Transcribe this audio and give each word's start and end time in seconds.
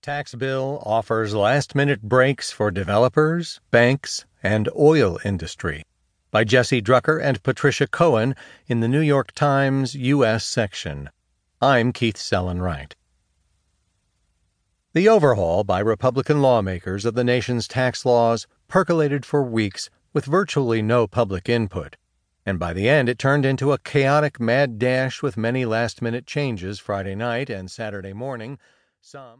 Tax 0.00 0.32
bill 0.36 0.80
offers 0.86 1.34
last 1.34 1.74
minute 1.74 2.02
breaks 2.02 2.52
for 2.52 2.70
developers, 2.70 3.60
banks, 3.72 4.24
and 4.44 4.68
oil 4.78 5.18
industry 5.24 5.82
by 6.30 6.44
Jesse 6.44 6.80
Drucker 6.80 7.20
and 7.20 7.42
Patricia 7.42 7.88
Cohen 7.88 8.36
in 8.68 8.78
the 8.78 8.86
New 8.86 9.00
York 9.00 9.32
Times 9.32 9.96
U.S. 9.96 10.44
section. 10.44 11.10
I'm 11.60 11.92
Keith 11.92 12.16
Sellon-Wright. 12.16 12.94
The 14.92 15.08
overhaul 15.08 15.64
by 15.64 15.80
Republican 15.80 16.40
lawmakers 16.40 17.04
of 17.04 17.14
the 17.14 17.24
nation's 17.24 17.66
tax 17.66 18.06
laws 18.06 18.46
percolated 18.68 19.26
for 19.26 19.42
weeks 19.42 19.90
with 20.12 20.26
virtually 20.26 20.80
no 20.80 21.08
public 21.08 21.48
input, 21.48 21.96
and 22.46 22.60
by 22.60 22.72
the 22.72 22.88
end 22.88 23.08
it 23.08 23.18
turned 23.18 23.44
into 23.44 23.72
a 23.72 23.78
chaotic 23.78 24.38
mad 24.38 24.78
dash 24.78 25.24
with 25.24 25.36
many 25.36 25.64
last 25.64 26.00
minute 26.00 26.24
changes 26.24 26.78
Friday 26.78 27.16
night 27.16 27.50
and 27.50 27.68
Saturday 27.68 28.12
morning. 28.12 28.60
Some 29.00 29.36